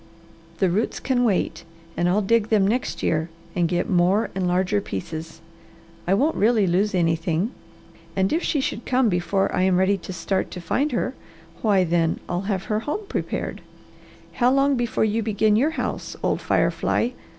[0.57, 1.63] "The roots can wait
[1.95, 5.41] and I'll dig them next year and get more and larger pieces.
[6.07, 7.51] I won't really lose anything,
[8.15, 11.13] and if she should come before I am ready to start to find her,
[11.61, 13.61] why then I'll have her home prepared.
[14.33, 17.13] How long before you begin your house, old fire fly?"